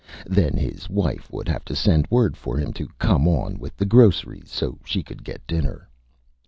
[0.25, 3.85] Then his Wife would have to send Word for him to come on with the
[3.85, 5.87] Groceries so she could get Dinner.